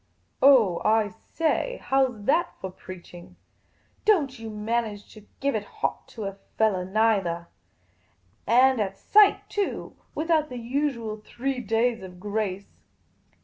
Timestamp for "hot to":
5.63-6.23